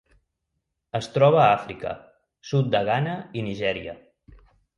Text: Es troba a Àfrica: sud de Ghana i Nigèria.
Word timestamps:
Es 0.99 1.09
troba 1.17 1.37
a 1.41 1.51
Àfrica: 1.57 1.91
sud 2.53 2.73
de 2.77 2.83
Ghana 2.89 3.15
i 3.37 3.45
Nigèria. 3.51 3.97